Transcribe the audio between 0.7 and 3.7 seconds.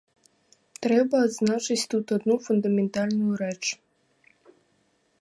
Трэба адзначыць тут адну фундаментальную рэч.